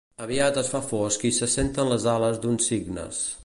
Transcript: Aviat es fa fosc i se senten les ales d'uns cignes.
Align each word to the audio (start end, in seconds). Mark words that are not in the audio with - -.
Aviat 0.25 0.55
es 0.61 0.71
fa 0.75 0.81
fosc 0.85 1.27
i 1.29 1.31
se 1.41 1.51
senten 1.57 1.93
les 1.95 2.09
ales 2.17 2.43
d'uns 2.47 2.71
cignes. 2.73 3.25